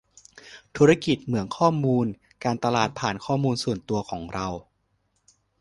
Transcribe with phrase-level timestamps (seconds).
[0.77, 2.07] ธุรกิจเหมืองข้อมูล:
[2.43, 4.47] การตลาดผ่านข้อมูลส่วนตัวของเรา